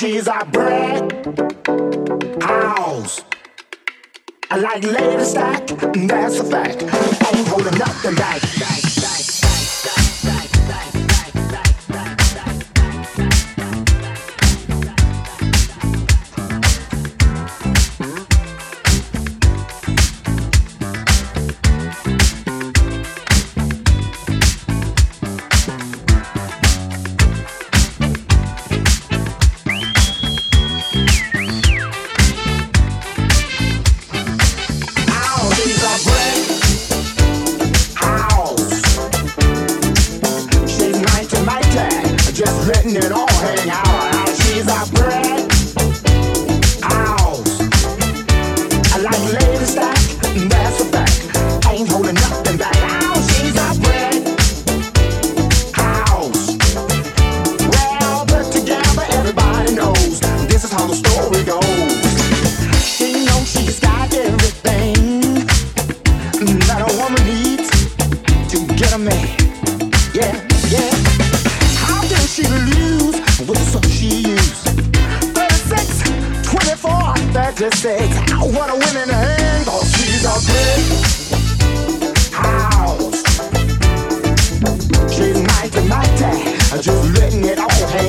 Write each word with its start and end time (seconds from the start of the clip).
she's 0.00 0.26
a 0.28 0.46
brick 0.50 1.12
house. 2.42 3.22
I 4.50 4.56
like 4.56 4.82
lady 4.82 5.24
stack, 5.24 5.66
that's 5.66 6.40
a 6.40 6.44
fact. 6.44 6.82
Ain't 6.82 7.48
holding 7.48 7.78
nothing 7.78 8.14
back. 8.14 8.99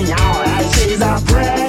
sing 0.06 0.14
out 0.14 0.48
as 0.48 0.76
she's 0.76 1.02
a. 1.02 1.61